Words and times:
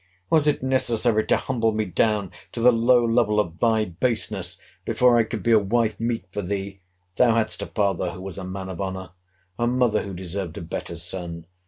Was 0.31 0.47
it 0.47 0.63
necessary 0.63 1.27
to 1.27 1.37
humble 1.37 1.73
me 1.73 1.85
down 1.85 2.31
to 2.53 2.59
the 2.59 2.71
low 2.71 3.05
level 3.05 3.39
of 3.39 3.59
thy 3.59 3.85
baseness, 3.85 4.57
before 4.83 5.15
I 5.15 5.23
could 5.23 5.43
be 5.43 5.51
a 5.51 5.59
wife 5.59 5.99
meet 5.99 6.25
for 6.31 6.41
thee? 6.41 6.81
Thou 7.17 7.35
hadst 7.35 7.61
a 7.61 7.67
father, 7.67 8.09
who 8.13 8.21
was 8.21 8.39
a 8.39 8.43
man 8.43 8.69
of 8.69 8.81
honour: 8.81 9.11
a 9.59 9.67
mother, 9.67 10.01
who 10.01 10.15
deserved 10.15 10.57
a 10.57 10.61
better 10.61 10.95
son. 10.95 11.45